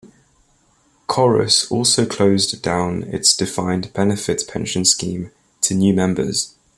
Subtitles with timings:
[1.05, 5.29] Corus also closed down its defined benefit pension scheme
[5.61, 6.55] to new members.